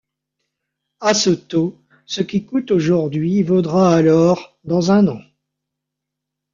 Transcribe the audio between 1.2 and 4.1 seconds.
taux, ce qui coûte aujourd'hui vaudra